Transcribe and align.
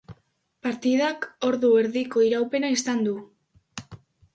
Partidak 0.67 1.29
ordu 1.51 1.71
erdiko 1.85 2.27
iraupena 2.33 2.77
izan 2.81 3.09
du. 3.11 3.19